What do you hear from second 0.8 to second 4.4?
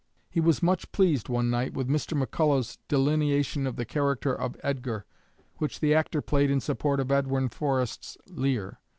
pleased one night with Mr. McCullough's delineation of the character